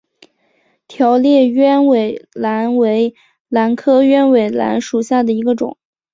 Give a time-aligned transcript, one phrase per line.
[0.87, 3.13] 条裂鸢尾兰为
[3.49, 5.77] 兰科鸢尾兰属下的一个种。